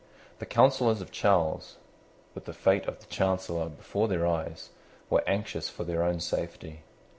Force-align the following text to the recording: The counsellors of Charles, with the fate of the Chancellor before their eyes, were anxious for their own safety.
The 0.39 0.47
counsellors 0.47 0.99
of 0.99 1.11
Charles, 1.11 1.77
with 2.33 2.45
the 2.45 2.53
fate 2.55 2.87
of 2.87 2.97
the 3.01 3.05
Chancellor 3.05 3.69
before 3.69 4.07
their 4.07 4.25
eyes, 4.25 4.71
were 5.11 5.23
anxious 5.27 5.69
for 5.69 5.83
their 5.83 6.01
own 6.01 6.19
safety. 6.19 6.81